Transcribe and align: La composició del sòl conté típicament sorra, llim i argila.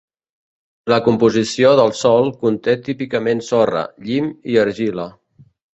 La 0.93 0.97
composició 1.07 1.75
del 1.81 1.93
sòl 1.99 2.33
conté 2.47 2.77
típicament 2.91 3.47
sorra, 3.53 3.87
llim 4.09 4.35
i 4.55 4.63
argila. 4.67 5.11